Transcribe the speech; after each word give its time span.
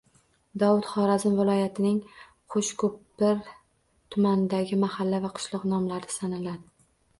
Dovud– 0.61 0.85
Xorazm 0.91 1.35
viloyatining 1.39 1.99
Qo‘shko‘pir 2.55 3.45
tumanidagi 4.17 4.83
mahalla 4.87 5.23
va 5.29 5.35
qishloq 5.39 5.71
nomlari 5.77 6.15
sanaladi. 6.19 6.71